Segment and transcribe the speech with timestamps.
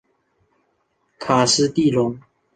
[1.19, 2.19] 卡斯蒂隆。